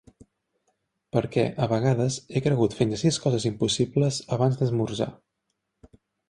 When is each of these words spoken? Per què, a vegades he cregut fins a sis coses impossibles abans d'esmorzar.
Per 1.17 1.21
què, 1.35 1.43
a 1.65 1.67
vegades 1.73 2.17
he 2.37 2.41
cregut 2.45 2.77
fins 2.79 2.95
a 2.97 2.99
sis 3.03 3.19
coses 3.27 3.45
impossibles 3.51 4.19
abans 4.39 4.59
d'esmorzar. 4.63 5.11